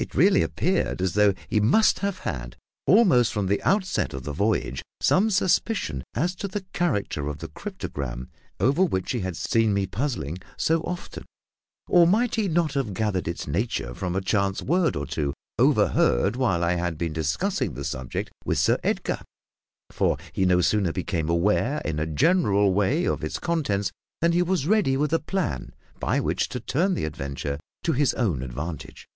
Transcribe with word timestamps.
It 0.00 0.14
really 0.14 0.42
appeared 0.42 1.02
as 1.02 1.14
though 1.14 1.34
he 1.48 1.58
must 1.58 1.98
have 1.98 2.20
had, 2.20 2.56
almost 2.86 3.32
from 3.32 3.48
the 3.48 3.60
outset 3.64 4.14
of 4.14 4.22
the 4.22 4.32
voyage, 4.32 4.80
some 5.02 5.28
suspicion 5.28 6.04
as 6.14 6.36
to 6.36 6.46
the 6.46 6.60
character 6.72 7.26
of 7.26 7.38
the 7.38 7.48
cryptogram 7.48 8.28
over 8.60 8.84
which 8.84 9.10
he 9.10 9.22
had 9.22 9.36
seen 9.36 9.74
me 9.74 9.88
puzzling 9.88 10.38
so 10.56 10.82
often 10.82 11.24
or 11.88 12.06
might 12.06 12.36
he 12.36 12.46
not 12.46 12.74
have 12.74 12.94
gathered 12.94 13.26
its 13.26 13.48
nature 13.48 13.92
from 13.92 14.14
a 14.14 14.20
chance 14.20 14.62
word 14.62 14.94
or 14.94 15.04
two 15.04 15.34
overheard 15.58 16.36
while 16.36 16.62
I 16.62 16.74
had 16.74 16.96
been 16.96 17.12
discussing 17.12 17.74
the 17.74 17.82
subject 17.82 18.30
with 18.44 18.58
Sir 18.60 18.78
Edgar? 18.84 19.22
for 19.90 20.16
he 20.32 20.44
no 20.46 20.60
sooner 20.60 20.92
became 20.92 21.28
aware 21.28 21.82
in 21.84 21.98
a 21.98 22.06
general 22.06 22.72
way 22.72 23.04
of 23.04 23.24
its 23.24 23.40
contents 23.40 23.90
than 24.20 24.30
he 24.30 24.42
was 24.42 24.68
ready 24.68 24.96
with 24.96 25.12
a 25.12 25.18
plan 25.18 25.74
by 25.98 26.20
which 26.20 26.48
to 26.50 26.60
turn 26.60 26.94
the 26.94 27.04
adventure 27.04 27.58
to 27.82 27.90
his 27.94 28.14
own 28.14 28.44
advantage. 28.44 29.08